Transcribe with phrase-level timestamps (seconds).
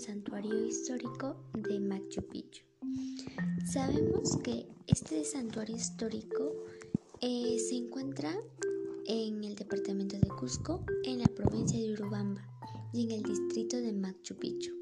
[0.00, 2.64] santuario histórico de Machu Picchu.
[3.70, 6.54] Sabemos que este santuario histórico
[7.20, 8.34] eh, se encuentra
[9.06, 12.42] en el departamento de Cusco, en la provincia de Urubamba
[12.94, 14.72] y en el distrito de Machu Picchu.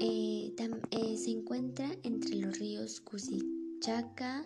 [0.00, 0.54] Eh,
[0.92, 4.44] eh, se encuentra entre los ríos Cusichaca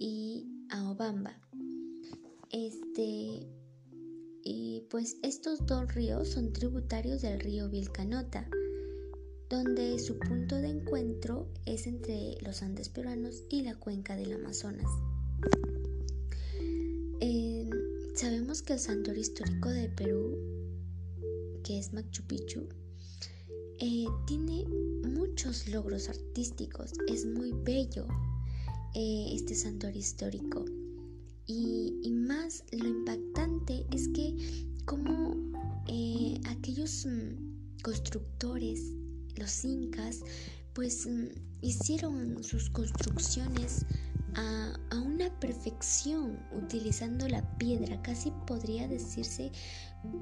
[0.00, 1.38] y Aobamba.
[2.50, 3.46] Este,
[4.42, 8.48] y pues estos dos ríos son tributarios del río Vilcanota,
[9.50, 14.90] donde su punto de encuentro es entre los Andes peruanos y la cuenca del Amazonas.
[18.14, 20.38] Sabemos que el santuario histórico de Perú,
[21.64, 22.68] que es Machu Picchu,
[23.80, 24.64] eh, tiene
[25.08, 28.06] muchos logros artísticos, es muy bello
[28.94, 30.64] eh, este santuario histórico.
[31.46, 34.36] Y, más lo impactante es que
[34.86, 35.34] como
[35.88, 38.92] eh, aquellos mm, constructores,
[39.36, 40.20] los incas,
[40.74, 41.28] pues mm,
[41.62, 43.86] hicieron sus construcciones
[44.36, 49.52] a, una perfección utilizando la piedra, casi podría decirse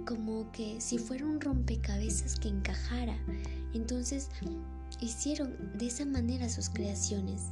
[0.06, 3.16] como que si fuera un rompecabezas que encajara.
[3.72, 4.28] Entonces
[5.00, 7.42] hicieron de esa manera sus creaciones.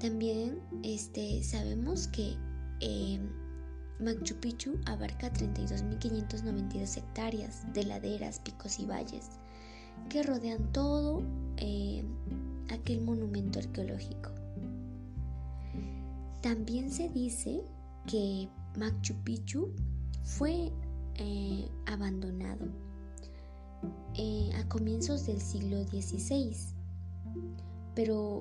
[0.00, 2.36] También este, sabemos que
[2.80, 3.20] eh,
[4.00, 9.28] Machu Picchu abarca 32.592 hectáreas de laderas, picos y valles
[10.08, 11.22] que rodean todo
[11.56, 12.04] eh,
[12.70, 14.30] aquel monumento arqueológico.
[16.40, 17.62] También se dice
[18.06, 19.70] que Machu Picchu
[20.22, 20.70] fue
[21.16, 22.66] eh, abandonado
[24.56, 26.54] a comienzos del siglo XVI,
[27.94, 28.40] pero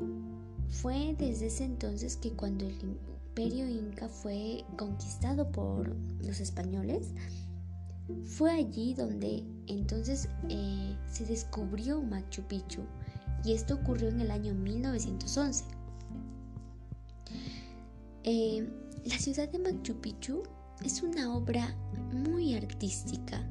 [0.70, 7.12] fue desde ese entonces que cuando el imperio inca fue conquistado por los españoles,
[8.26, 12.82] fue allí donde entonces eh, se descubrió Machu Picchu
[13.44, 15.66] y esto ocurrió en el año 1911.
[18.24, 18.68] Eh,
[19.06, 20.44] la ciudad de Machu Picchu
[20.84, 21.76] es una obra
[22.14, 23.46] muy artística,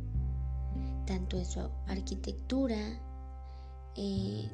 [1.06, 2.78] tanto en su arquitectura,
[3.96, 4.50] eh,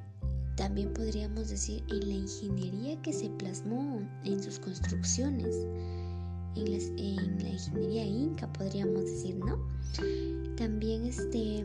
[0.56, 5.54] también podríamos decir en la ingeniería que se plasmó en sus construcciones,
[6.58, 9.58] en, la ingeniería inca podríamos decir, ¿no?
[10.56, 11.64] También este,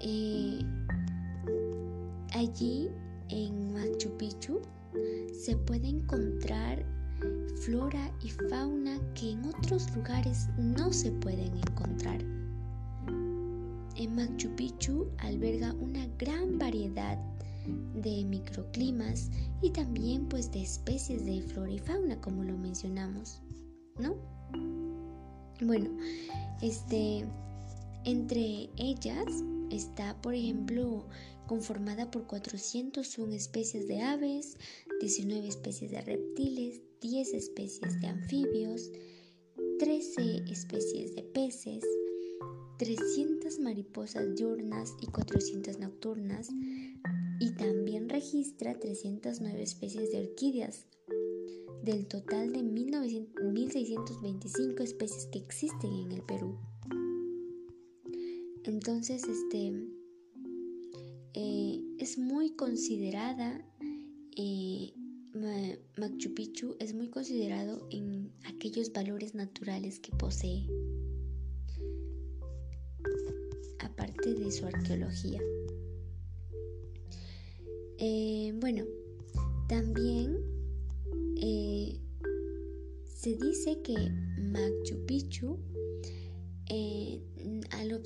[0.00, 0.58] eh,
[2.34, 2.88] allí
[3.28, 4.60] en Machu Picchu
[5.32, 6.84] se puede encontrar
[7.64, 12.22] flora y fauna que en otros lugares no se pueden encontrar.
[13.96, 17.51] En Machu Picchu alberga una gran variedad de
[18.26, 19.30] microclimas
[19.60, 23.40] y también pues de especies de flora y fauna como lo mencionamos,
[23.98, 24.16] ¿no?
[25.60, 25.90] Bueno,
[26.60, 27.24] este
[28.04, 29.26] entre ellas
[29.70, 31.06] está, por ejemplo,
[31.46, 34.56] conformada por 401 especies de aves,
[35.00, 38.90] 19 especies de reptiles, 10 especies de anfibios,
[39.78, 41.84] 13 especies de peces,
[42.78, 46.48] 300 mariposas diurnas y 400 nocturnas,
[47.42, 50.86] y también registra 309 especies de orquídeas,
[51.82, 56.56] del total de 1625 especies que existen en el Perú.
[58.62, 59.72] Entonces, este
[61.34, 63.68] eh, es muy considerada,
[64.36, 64.94] eh,
[65.96, 70.68] Machu Picchu es muy considerado en aquellos valores naturales que posee,
[73.80, 75.40] aparte de su arqueología.
[78.04, 78.84] Eh, bueno,
[79.68, 80.36] también
[81.40, 82.00] eh,
[83.04, 83.94] se dice que
[84.40, 85.56] Machu Picchu
[86.68, 87.20] eh,
[87.70, 88.02] al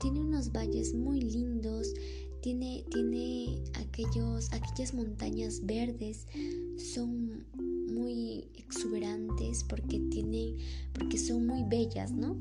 [0.00, 1.92] tiene unos valles muy lindos,
[2.40, 6.26] tiene, tiene aquellos, aquellas montañas verdes,
[6.78, 7.44] son
[7.92, 10.56] muy exuberantes porque tienen,
[10.94, 12.40] porque son muy bellas, ¿no?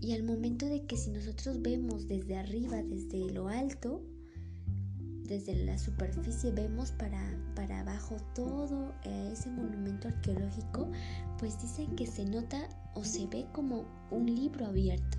[0.00, 4.02] Y al momento de que si nosotros vemos desde arriba, desde lo alto,
[5.30, 7.22] desde la superficie vemos para,
[7.54, 10.90] para abajo todo eh, ese monumento arqueológico,
[11.38, 15.18] pues dicen que se nota o se ve como un libro abierto.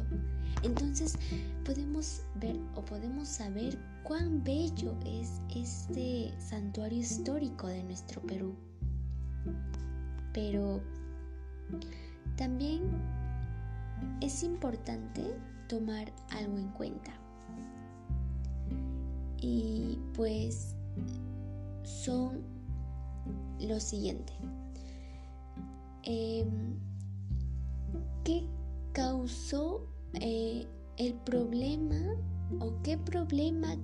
[0.63, 1.17] Entonces
[1.63, 8.53] podemos ver o podemos saber cuán bello es este santuario histórico de nuestro Perú.
[10.33, 10.81] Pero
[12.35, 12.81] también
[14.19, 15.23] es importante
[15.69, 17.20] tomar algo en cuenta
[19.41, 20.75] y pues
[21.83, 22.41] son
[23.59, 24.33] lo siguiente.
[26.03, 26.79] Em,
[28.23, 28.45] ¿Qué
[28.93, 30.65] causó eh,
[30.97, 31.99] el problema
[32.59, 33.75] o qué problema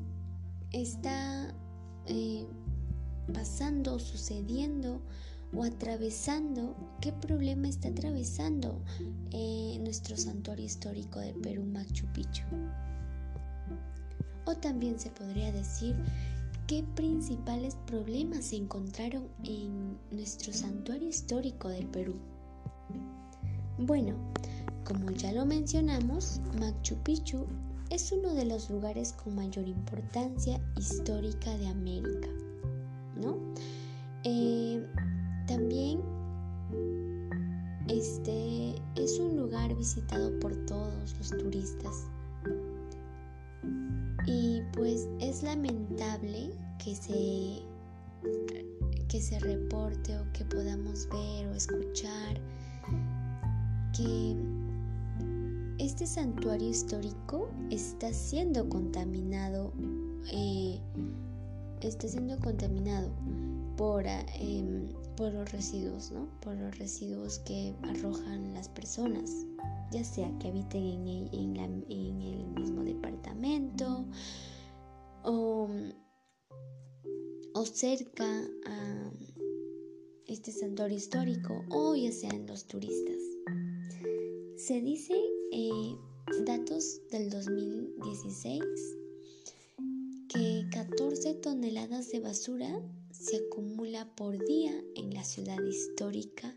[0.72, 1.54] está
[2.06, 2.46] eh,
[3.34, 5.02] pasando, sucediendo
[5.54, 8.84] o atravesando, qué problema está atravesando
[9.32, 12.44] eh, nuestro santuario histórico de Perú, Machu Picchu.
[14.48, 15.94] O también se podría decir
[16.68, 22.16] qué principales problemas se encontraron en nuestro santuario histórico del Perú.
[23.78, 24.16] Bueno,
[24.86, 27.46] como ya lo mencionamos, Machu Picchu
[27.90, 32.30] es uno de los lugares con mayor importancia histórica de América,
[33.22, 33.38] ¿no?
[34.24, 34.82] Eh,
[35.46, 36.00] también
[37.90, 42.08] este es un lugar visitado por todos los turistas.
[44.28, 46.52] Y pues es lamentable
[46.84, 47.64] que se
[49.08, 52.42] que se reporte o que podamos ver o escuchar
[53.96, 54.36] que
[55.80, 59.72] este santuario histórico está siendo contaminado
[60.30, 60.82] eh,
[61.82, 63.12] está siendo contaminado
[63.76, 66.30] por, em, por los residuos, ¿no?
[66.42, 69.46] Por los residuos que arrojan las personas,
[69.92, 74.06] ya sea que habiten en el, mismo departamento
[75.24, 75.70] o,
[77.54, 78.26] o cerca
[78.68, 79.12] a
[80.28, 83.18] este santuario histórico o ya sean los turistas.
[84.56, 85.14] Se dice
[85.52, 85.96] eh,
[86.46, 88.64] datos del 2016
[90.30, 92.82] que 14 toneladas de basura
[93.20, 96.56] se acumula por día en la ciudad histórica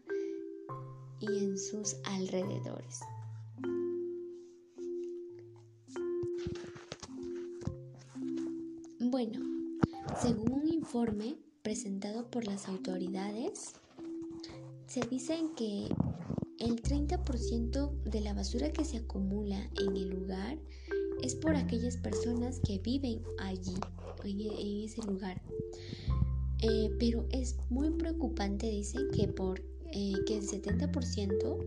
[1.21, 3.01] y en sus alrededores.
[8.99, 9.41] Bueno,
[10.21, 13.73] según un informe presentado por las autoridades,
[14.87, 15.89] se dice que
[16.59, 20.59] el 30% de la basura que se acumula en el lugar
[21.23, 23.75] es por aquellas personas que viven allí,
[24.25, 25.41] en, ese lugar.
[26.63, 29.61] Eh, pero es muy preocupante, dice, que, por,
[29.93, 31.59] eh, que el 70%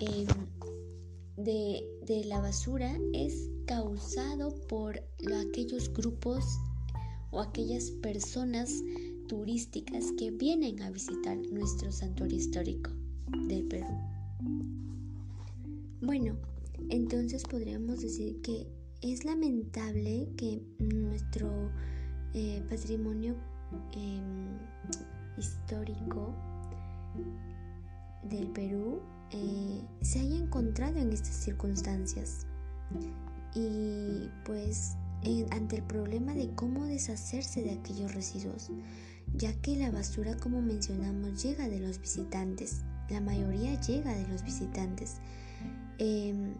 [0.00, 0.26] em,
[1.36, 5.00] de, de, la basura es causado por
[5.48, 6.44] aquellos grupos
[7.30, 8.82] o aquellas personas
[9.28, 12.90] turísticas que vienen a visitar nuestro santuario histórico
[13.46, 13.86] del Perú.
[16.00, 16.36] Bueno,
[16.90, 18.66] entonces podríamos decir que
[19.02, 21.70] es lamentable que nuestro
[22.34, 23.36] eh, patrimonio
[23.92, 24.58] em,
[25.38, 26.34] histórico
[28.22, 32.46] del Perú eh, se haya encontrado en estas circunstancias.
[33.54, 34.96] Y pues
[35.50, 38.70] ante el problema de cómo deshacerse de aquellos residuos,
[39.34, 42.82] ya que la basura como mencionamos llega de los visitantes
[43.12, 45.18] la mayoría llega de los visitantes,
[45.98, 46.54] em,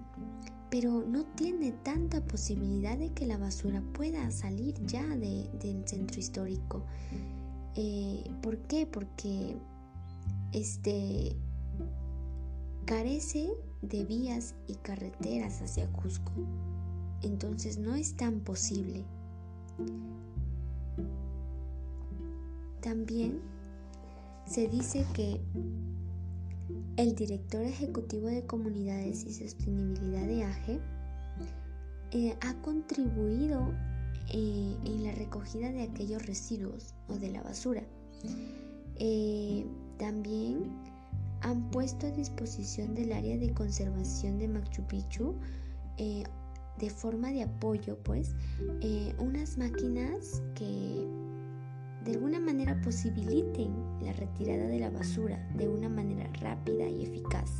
[0.73, 6.83] pero no tiene tanta posibilidad de que la basura pueda salir ya del centro histórico.
[7.75, 8.87] Eh, ¿Por qué?
[8.87, 9.55] Porque
[10.53, 11.37] este
[12.87, 13.51] carece
[13.83, 16.33] de vías y carreteras hacia Cusco.
[17.21, 19.05] Entonces no es tan posible.
[22.81, 23.41] También
[24.47, 25.39] se dice que
[26.97, 30.81] el director ejecutivo de comunidades y sostenibilidad de AGE
[32.13, 33.73] eh, ha contribuido
[34.33, 37.83] eh, en la recogida de aquellos residuos o de la basura.
[38.97, 39.67] Eh,
[39.99, 40.71] también
[41.41, 45.35] han puesto a disposición del área de conservación de Machu Picchu
[46.79, 48.35] de forma de apoyo pues
[49.19, 51.07] unas máquinas que
[52.05, 57.51] de alguna manera posibiliten la retirada de la basura de una manera rápida y eficaz.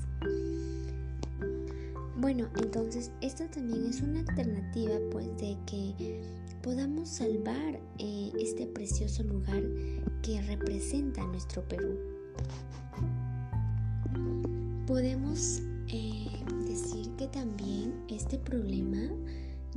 [2.17, 6.21] Bueno, entonces esto también es una alternativa pues de que
[6.63, 9.63] podamos salvar eh, este precioso lugar
[10.23, 11.99] que representa nuestro Perú.
[14.87, 16.27] Podemos eh,
[16.67, 19.01] decir que también este problema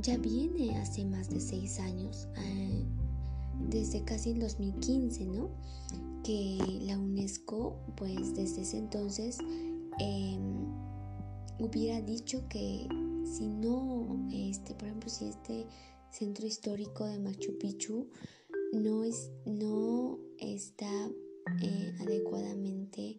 [0.00, 2.28] ya viene hace más de seis años.
[2.36, 2.84] Eh,
[3.68, 5.50] desde casi el 2015, ¿no?
[6.22, 9.38] Que la UNESCO, pues desde ese entonces,
[9.98, 10.66] em,
[11.58, 12.88] hubiera dicho que
[13.24, 15.66] si no, este, por ejemplo, si este
[16.10, 18.08] centro histórico de Machu Picchu
[18.72, 20.90] no, es, no está
[21.62, 23.18] eh, adecuadamente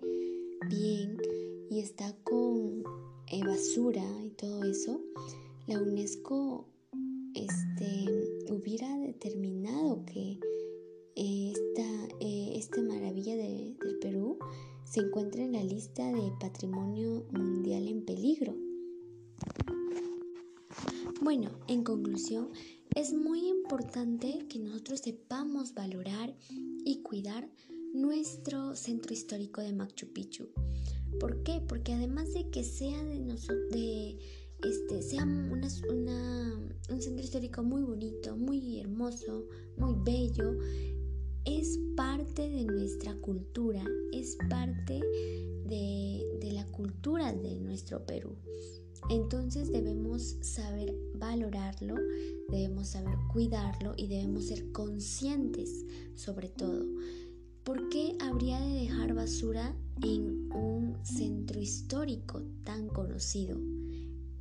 [0.69, 1.17] bien
[1.69, 2.83] y está con
[3.27, 5.01] eh, basura y todo eso,
[5.67, 6.65] la UNESCO
[7.45, 10.39] este, hubiera determinado que
[11.15, 14.37] esta, eh, esta maravilla del Perú
[14.83, 18.55] se encuentra en la lista de patrimonio mundial en peligro.
[21.21, 22.49] Bueno, en conclusión,
[22.95, 26.35] es muy importante que nosotros sepamos valorar
[26.85, 27.49] y cuidar
[27.93, 30.49] nuestro centro histórico de Machu Picchu.
[31.19, 31.61] ¿Por qué?
[31.67, 34.17] Porque además de que sea de nosotros, de
[34.63, 39.47] este, sea un centro histórico muy bonito, muy hermoso,
[39.77, 40.57] muy bello,
[41.45, 45.01] es parte de nuestra cultura, es parte
[45.65, 48.35] de, de la cultura de nuestro Perú.
[49.09, 51.95] Entonces debemos saber valorarlo,
[52.49, 55.85] debemos saber cuidarlo y debemos ser conscientes
[56.15, 56.85] sobre todo.
[57.63, 63.57] ¿Por qué habría de dejar basura en un centro histórico tan conocido?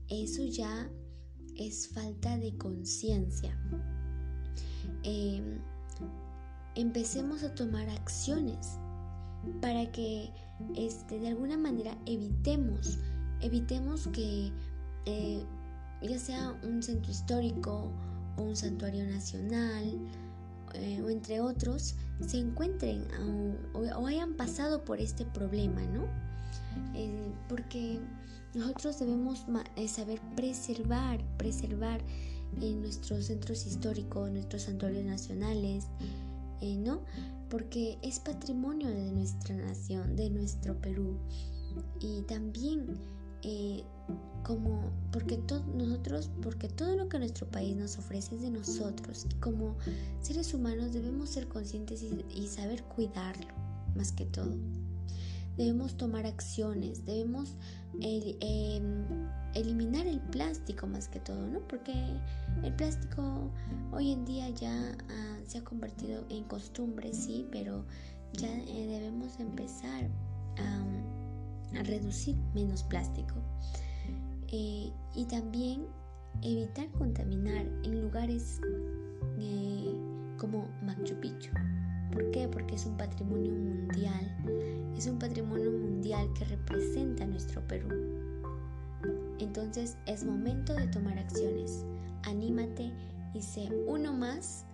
[0.08, 0.90] Eso ya
[1.56, 3.58] es falta de conciencia.
[5.02, 5.58] Em,
[6.74, 8.78] empecemos a tomar acciones
[9.60, 10.30] para que
[10.74, 12.98] este, de alguna manera evitemos
[13.40, 14.52] evitemos que
[15.04, 15.44] eh,
[16.02, 17.92] ya sea un centro histórico
[18.36, 19.98] o un santuario nacional
[20.74, 23.06] eh, o entre otros se encuentren
[23.74, 26.04] o, hayan pasado por este problema, ¿no?
[26.94, 28.00] Eh, porque
[28.56, 29.46] nosotros debemos
[29.86, 32.00] saber preservar, preservar
[32.60, 35.86] nuestros centros históricos, nuestros santuarios nacionales,
[36.62, 37.02] ¿no?
[37.50, 41.16] Porque es patrimonio de nuestra nación, de nuestro Perú.
[42.00, 42.98] Y también
[43.42, 43.84] eh,
[44.42, 45.38] como porque
[45.74, 49.76] nosotros porque todo lo que nuestro país nos ofrece es de nosotros como
[50.20, 53.48] seres humanos debemos ser conscientes y, saber cuidarlo
[53.94, 54.56] más que todo
[55.56, 57.54] debemos tomar acciones debemos
[58.00, 59.04] em,
[59.54, 61.92] eliminar el plástico más que todo no porque
[62.62, 63.50] el plástico
[63.92, 67.84] hoy en día ya ah, se ha convertido en costumbre sí pero
[68.34, 70.08] ya eh, debemos empezar
[70.58, 73.34] a reducir menos plástico
[74.48, 75.86] eh, y también
[76.42, 78.60] evitar contaminar en lugares
[79.38, 79.94] eh,
[80.38, 81.50] como Machu Picchu.
[82.12, 82.48] ¿Por qué?
[82.48, 84.36] Porque es un patrimonio mundial,
[84.96, 87.88] es un patrimonio mundial que representa nuestro Perú.
[89.38, 91.84] Entonces es momento de tomar acciones.
[92.24, 92.92] Anímate
[93.34, 94.64] y sé uno más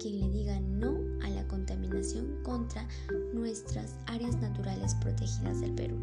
[0.00, 2.86] quien le diga no a la contaminación contra
[3.32, 5.96] nuestras áreas naturales protegidas del Perú.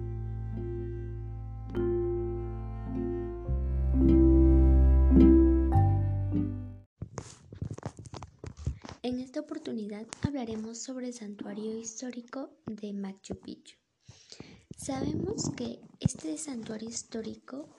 [10.22, 13.78] Hablaremos sobre el santuario histórico de Machu Picchu.
[14.76, 17.70] Sabemos que este santuario histórico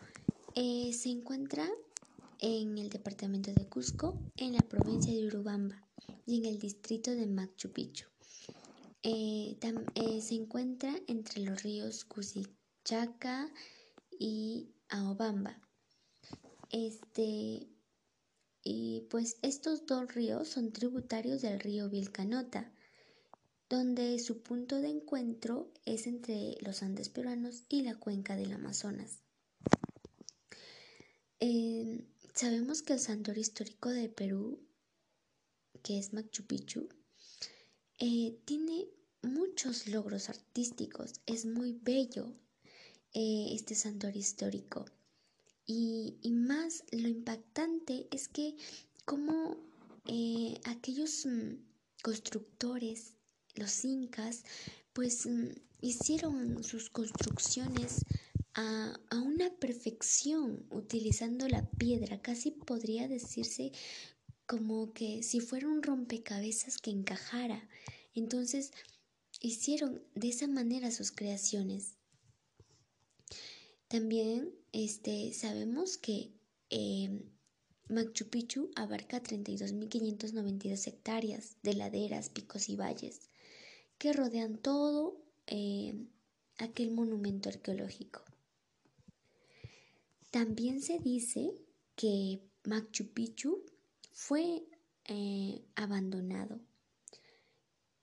[0.55, 1.69] eh, se encuentra
[2.39, 5.83] en el departamento de Cusco, en la provincia de Urubamba
[6.27, 8.07] y en el distrito de Machu Picchu.
[9.03, 9.57] Eh,
[9.95, 13.51] eh, se encuentra entre los ríos Cusichaca
[14.19, 15.61] y Aobamba.
[16.71, 17.69] Este,
[18.69, 22.73] y pues estos dos ríos son tributarios del río Vilcanota,
[23.71, 29.21] donde su punto de encuentro es entre los Andes peruanos y la cuenca del Amazonas.
[31.39, 34.59] Em, sabemos que el santuario histórico de Perú,
[35.85, 36.89] que es Machu Picchu,
[38.01, 38.89] eh, tiene
[39.23, 42.33] muchos logros artísticos, es muy bello
[43.15, 44.87] eh, este santuario histórico.
[45.67, 48.57] Y, más lo impactante es que
[49.05, 49.57] como
[50.07, 51.55] eh, aquellos mm,
[52.03, 53.15] constructores,
[53.55, 54.45] los incas,
[54.93, 55.49] pues mm,
[55.81, 58.05] hicieron sus construcciones
[58.55, 63.73] a, a, una perfección utilizando la piedra, casi podría decirse
[64.47, 67.69] como que si fuera un rompecabezas que encajara.
[68.15, 68.71] Entonces
[69.41, 71.96] hicieron de esa manera sus creaciones.
[73.89, 76.33] También este, sabemos que
[76.71, 77.23] em,
[77.89, 83.31] Machu Picchu abarca 32.592 hectáreas de laderas, picos y valles
[83.99, 85.17] que rodean todo
[85.47, 86.09] em,
[86.59, 88.23] aquel monumento arqueológico.
[90.31, 91.55] También se dice
[91.95, 93.65] que Machu Picchu
[94.13, 94.65] fue
[95.05, 96.61] eh, abandonado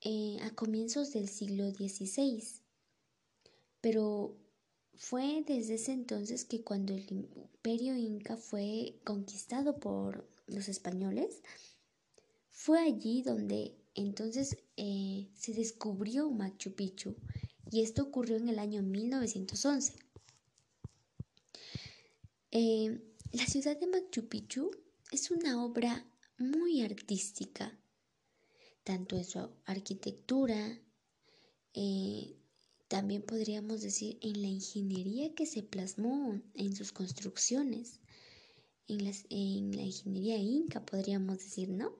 [0.01, 2.43] eh, a comienzos del siglo XVI,
[3.81, 4.35] pero
[4.95, 11.41] fue desde ese entonces que cuando el imperio inca fue conquistado por los españoles,
[12.51, 17.15] fue allí donde entonces eh, se descubrió Machu Picchu
[17.71, 19.93] y esto ocurrió en el año 1911.
[22.51, 24.71] Eh, la ciudad de Machu Picchu
[25.11, 26.05] es una obra
[26.37, 27.77] muy artística,
[28.83, 30.79] tanto en su arquitectura,
[31.73, 32.35] eh,
[32.93, 37.99] también podríamos decir en la ingeniería que se plasmó en sus construcciones.
[38.87, 41.91] en, las, en la ingeniería inca, podríamos decir, ¿no?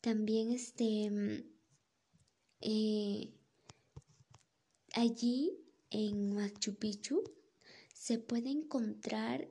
[0.00, 1.44] También este, mm,
[2.60, 3.34] eh,
[4.92, 5.58] allí
[5.90, 7.24] en Machu Picchu
[7.92, 9.48] se puede encontrar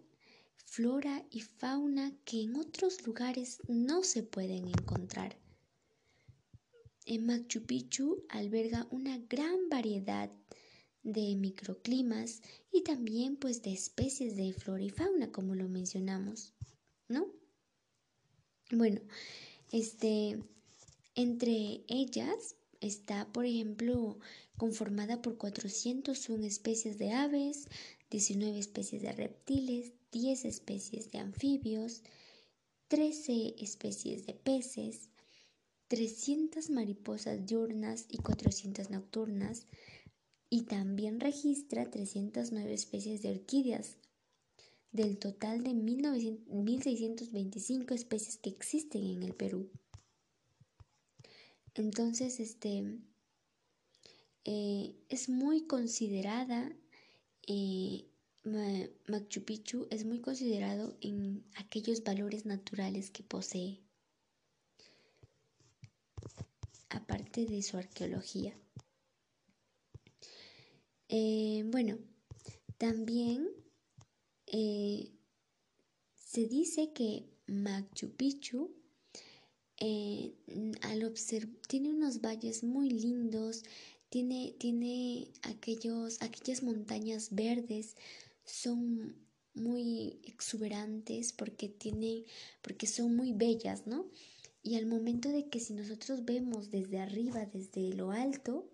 [0.64, 5.38] flora y fauna que en otros lugares no se pueden encontrar.
[7.06, 10.32] En Machu Picchu alberga una gran variedad
[11.06, 16.54] de microclimas y también pues de especies de flora y fauna como lo mencionamos,
[17.08, 17.28] ¿no?
[18.72, 19.00] Bueno,
[19.72, 20.44] este
[21.14, 24.20] entre ellas está, por ejemplo,
[24.58, 27.68] conformada por 401 especies de aves,
[28.10, 32.02] 19 especies de reptiles, 10 especies de anfibios,
[32.88, 35.10] 13 especies de peces,
[35.88, 39.68] 300 mariposas diurnas y 400 nocturnas,
[40.50, 43.98] y también registra 309 especies de orquídeas,
[44.92, 49.70] del total de 1625 especies que existen en el Perú.
[51.74, 53.00] Entonces, este
[54.46, 56.72] eh, es muy considerada,
[57.48, 58.06] eh,
[59.08, 63.82] Machu Picchu es muy considerado en aquellos valores naturales que posee,
[66.90, 68.56] aparte de su arqueología.
[71.10, 71.98] Eh, bueno,
[72.78, 73.50] también
[76.36, 78.76] se dice que Machu Picchu
[79.78, 80.34] eh,
[81.68, 83.64] tiene unos valles muy lindos,
[84.10, 87.96] tiene, tiene aquellos, aquellas montañas verdes,
[88.44, 89.16] son
[89.54, 92.26] muy exuberantes porque tiene,
[92.62, 94.10] porque son muy bellas, ¿no?
[94.62, 98.70] Y al momento de que si nosotros vemos desde arriba, desde lo alto,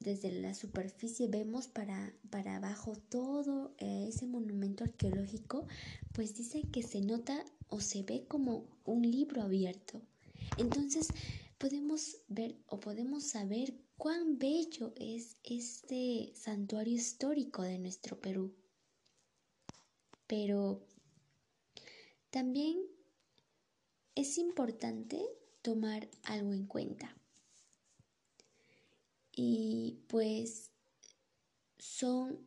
[0.00, 5.66] desde la superficie vemos para, para abajo todo eh, ese monumento arqueológico,
[6.12, 10.00] pues dice que se nota o se ve como un libro abierto.
[10.56, 11.08] Entonces
[11.58, 18.54] podemos ver o podemos saber cuán bello es este santuario histórico de nuestro Perú.
[20.26, 20.86] Pero
[22.30, 22.78] también
[24.14, 25.24] es importante
[25.62, 27.17] tomar algo en cuenta.
[29.40, 30.72] Y pues
[31.78, 32.44] son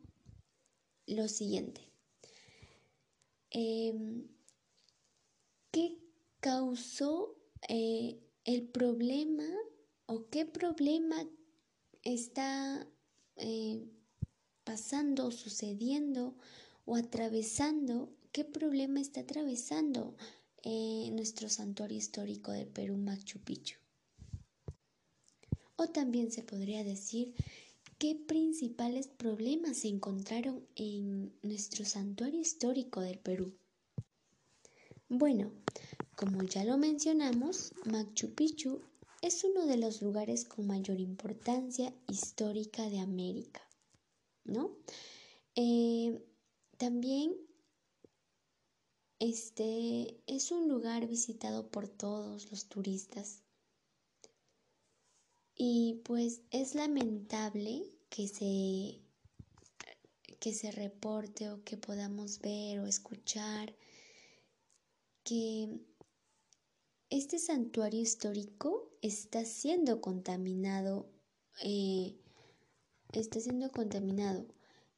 [1.08, 1.90] lo siguiente.
[3.50, 4.28] Em,
[5.72, 6.00] ¿Qué
[6.42, 7.38] causó
[7.70, 9.48] eh, el problema
[10.06, 11.16] o qué problema
[12.04, 12.86] está
[13.38, 13.90] eh,
[14.66, 16.36] pasando, sucediendo
[16.84, 18.14] o atravesando?
[18.34, 20.18] ¿Qué problema está atravesando
[20.64, 23.81] eh, nuestro santuario histórico de Perú, Machu Picchu?
[25.82, 27.34] O también se podría decir
[27.98, 33.52] qué principales problemas se encontraron en nuestro santuario histórico del Perú.
[35.10, 35.52] Bueno,
[36.16, 38.80] como ya lo mencionamos, Machu Picchu
[39.24, 43.68] es uno de los lugares con mayor importancia histórica de América,
[44.44, 44.78] ¿no?
[45.56, 46.24] Eh,
[46.78, 47.36] también
[49.18, 53.41] este es un lugar visitado por todos los turistas.
[55.64, 59.00] Y pues es lamentable que se
[60.40, 63.76] que se reporte o que podamos ver o escuchar
[65.24, 65.70] que
[67.12, 71.12] este santuario histórico está siendo contaminado,
[71.64, 72.18] eh,
[73.14, 74.48] está siendo contaminado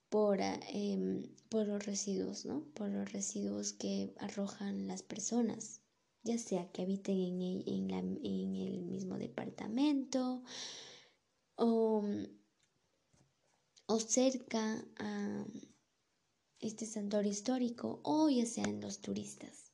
[0.07, 2.63] por, ah, em, por los residuos, ¿no?
[2.73, 5.82] Por los residuos que arrojan las personas,
[6.23, 10.43] ya sea que habiten en el, mismo departamento
[11.55, 12.03] o,
[13.85, 15.45] o cerca a
[16.59, 19.71] este santuario histórico o ya sean los turistas.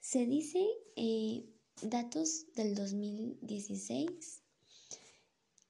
[0.00, 0.64] Se dice
[0.96, 1.44] eh,
[1.82, 4.42] datos del 2016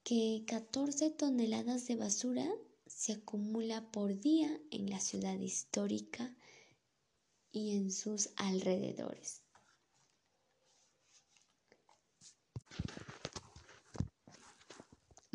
[0.03, 2.47] que 14 toneladas de basura
[2.85, 6.37] se acumula por día en la ciudad histórica
[7.51, 9.44] y en sus alrededores.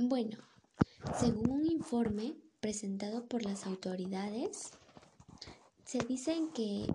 [0.02, 0.38] Bueno,
[1.20, 4.70] según un informe presentado por las autoridades,
[5.84, 6.86] se dice que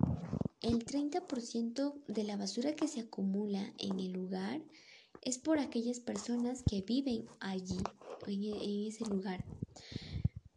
[0.62, 4.60] el 30% de la basura que se acumula en el lugar
[5.22, 7.78] es por aquellas personas que viven allí,
[8.26, 9.46] en, ese lugar.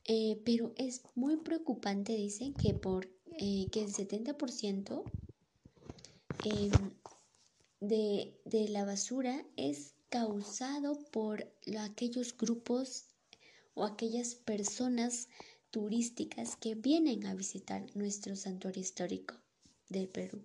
[0.06, 5.02] Eh, pero es muy preocupante, dicen, que, por, eh, que el 70%
[6.44, 6.70] em,
[7.80, 11.46] de, de la basura es causado por
[11.80, 13.06] aquellos grupos
[13.74, 15.28] o aquellas personas
[15.70, 19.34] turísticas que vienen a visitar nuestro santuario histórico.
[19.88, 20.42] del Perú.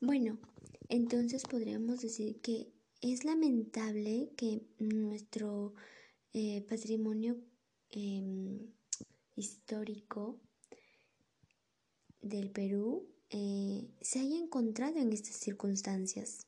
[0.00, 0.38] Bueno,
[0.88, 5.74] entonces podríamos decir que es lamentable que nuestro
[6.32, 7.36] eh, patrimonio
[7.90, 8.72] em,
[9.36, 10.40] histórico
[12.22, 16.46] del Perú eh, se haya encontrado en estas circunstancias.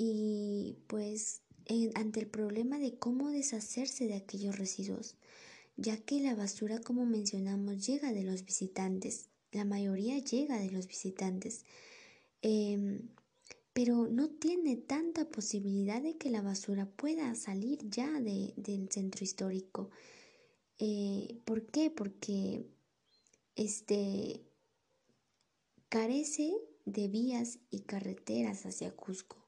[0.00, 1.42] Y pues
[1.94, 5.16] ante el problema de cómo deshacerse de aquellos residuos,
[5.76, 10.86] ya que la basura, como mencionamos, llega de los visitantes, la mayoría llega de los
[10.86, 11.64] visitantes,
[12.42, 13.08] em,
[13.72, 19.90] pero no tiene tanta posibilidad de que la basura pueda salir ya del centro histórico.
[20.78, 21.90] Eh, ¿Por qué?
[21.90, 22.66] Porque
[23.56, 24.42] este,
[25.88, 26.52] carece
[26.86, 29.47] de vías y carreteras hacia Cusco.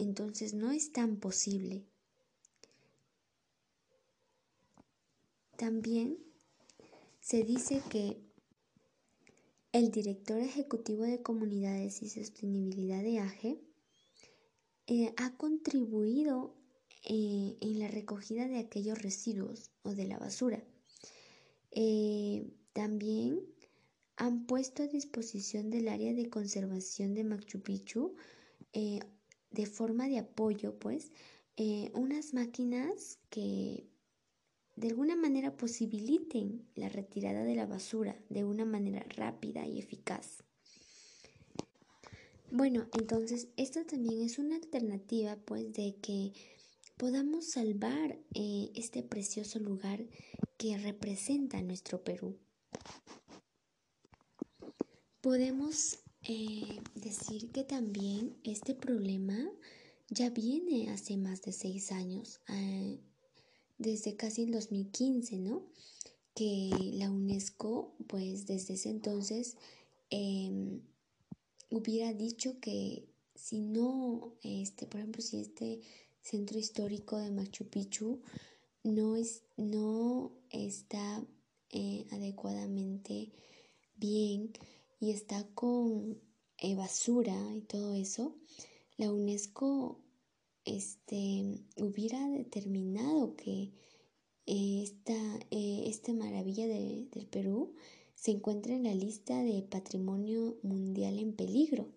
[0.00, 1.84] Entonces no es tan posible.
[5.58, 6.16] También
[7.20, 8.16] se dice que
[9.72, 13.60] el director ejecutivo de comunidades y sostenibilidad de AGE
[14.86, 16.54] eh, ha contribuido
[17.04, 20.64] eh, en la recogida de aquellos residuos o de la basura.
[21.72, 23.42] Eh, también
[24.16, 28.16] han puesto a disposición del área de conservación de Machu Picchu
[29.50, 31.12] de forma de apoyo, pues,
[31.56, 33.86] eh, unas máquinas que
[34.76, 40.42] de alguna manera posibiliten la retirada de la basura de una manera rápida y eficaz.
[42.50, 46.32] Bueno, entonces esto también es una alternativa, pues, de que
[46.96, 50.04] podamos salvar eh, este precioso lugar
[50.56, 52.36] que representa nuestro Perú.
[55.20, 59.50] Podemos eh, decir que también este problema
[60.10, 62.98] ya viene hace más de seis años, eh,
[63.78, 65.62] desde casi el 2015, ¿no?
[66.34, 69.56] Que la UNESCO, pues desde ese entonces,
[70.10, 70.80] em,
[71.70, 75.80] hubiera dicho que si no, este, por ejemplo, si este
[76.20, 78.20] centro histórico de Machu Picchu
[78.84, 81.24] no, es, no está
[81.70, 83.30] eh, adecuadamente
[83.96, 84.52] bien,
[85.00, 86.20] y está con
[86.58, 88.36] eh, basura y todo eso,
[88.98, 89.98] la UNESCO
[90.66, 93.72] este, hubiera determinado que
[94.46, 95.14] eh, esta,
[95.50, 97.74] eh, esta, maravilla del Perú
[98.14, 101.88] se encuentra en la lista de patrimonio mundial en peligro.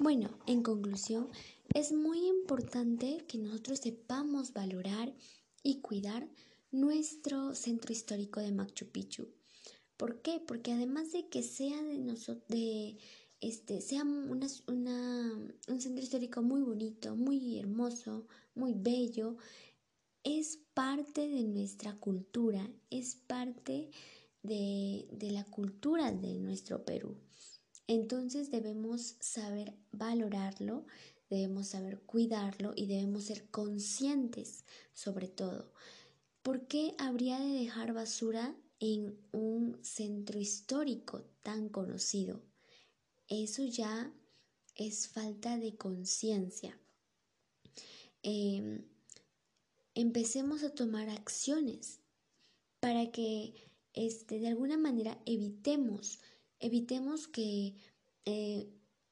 [0.00, 1.28] Bueno, en conclusión,
[1.74, 5.12] es muy importante que nosotros sepamos valorar
[5.62, 6.26] y cuidar
[6.70, 9.28] nuestro centro histórico de Machu Picchu.
[9.98, 10.40] ¿Por qué?
[10.40, 12.96] Porque además de que sea de nosotros, de
[13.40, 19.36] este, sea una, un centro histórico muy bonito, muy hermoso, muy bello,
[20.22, 23.90] es parte de nuestra cultura, es parte
[24.44, 27.16] de, de la cultura de nuestro Perú.
[27.88, 30.86] Entonces debemos saber valorarlo,
[31.28, 35.72] debemos saber cuidarlo y debemos ser conscientes sobre todo.
[36.42, 42.40] ¿Por qué habría de dejar basura en un centro histórico tan conocido.
[43.28, 44.12] Eso ya
[44.74, 46.78] es falta de conciencia.
[48.22, 48.84] Em,
[49.94, 52.00] empecemos a tomar acciones
[52.80, 53.54] para que
[53.94, 56.20] este, de alguna manera evitemos,
[56.60, 57.74] evitemos que
[58.24, 58.68] eh,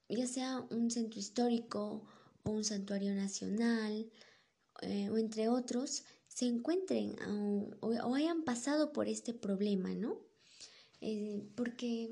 [0.09, 2.07] ya sea un centro histórico
[2.45, 4.11] o un santuario nacional
[4.83, 6.05] eh, o entre otros,
[6.37, 7.17] se encuentren
[7.81, 10.21] o, hayan pasado por este problema, ¿no?
[11.01, 12.11] Eh, porque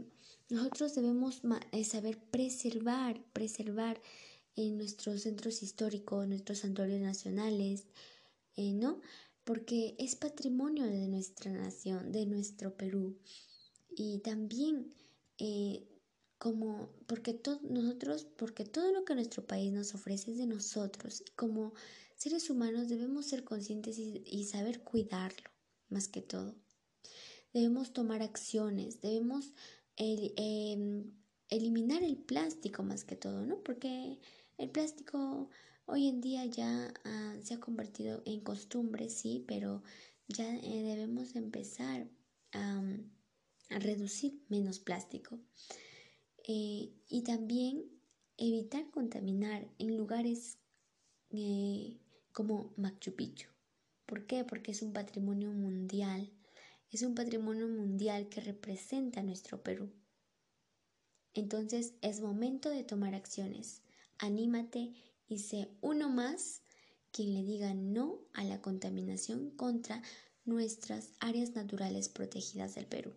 [0.48, 4.00] nosotros debemos eh, saber preservar, preservar
[4.56, 7.84] en nuestros centros históricos, nuestros santuarios nacionales,
[8.56, 9.02] eh, ¿no?
[9.44, 13.18] Porque es patrimonio de nuestra nación, de nuestro Perú.
[13.94, 14.88] Y también
[16.38, 21.22] como, porque nosotros, porque todo lo que nuestro país nos ofrece es de nosotros.
[21.37, 21.74] Como
[22.16, 25.50] seres humanos debemos ser conscientes y, saber cuidarlo,
[25.88, 26.55] más que todo.
[27.53, 29.53] Debemos tomar acciones, debemos
[29.96, 31.12] em,
[31.48, 33.62] eliminar el plástico más que todo, ¿no?
[33.62, 34.18] Porque
[34.59, 35.50] el plástico
[35.87, 39.83] hoy en día ya ah, se ha convertido en costumbre, sí, pero
[40.29, 42.09] ya eh, debemos empezar
[42.53, 42.83] a,
[43.70, 45.40] reducir menos plástico.
[46.46, 47.90] Eh, y también
[48.37, 50.59] evitar contaminar en lugares
[51.31, 51.98] eh,
[52.35, 53.49] como Machu Picchu.
[54.05, 54.44] ¿Por qué?
[54.44, 56.31] Porque es un patrimonio mundial.
[56.90, 59.90] Es un patrimonio mundial que representa nuestro Perú.
[61.33, 63.83] Entonces es momento de tomar acciones.
[64.18, 64.92] Anímate
[65.27, 66.62] y sé uno más
[67.12, 70.03] quien le diga no a la contaminación contra
[70.44, 73.14] nuestras áreas naturales protegidas del Perú.